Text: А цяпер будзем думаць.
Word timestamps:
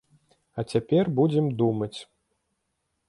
А 0.61 0.65
цяпер 0.71 1.11
будзем 1.21 1.51
думаць. 1.63 1.95